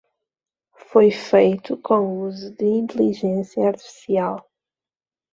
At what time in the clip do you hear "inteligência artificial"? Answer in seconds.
2.65-4.43